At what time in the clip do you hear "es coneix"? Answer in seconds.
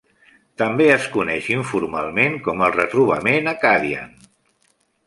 0.93-1.51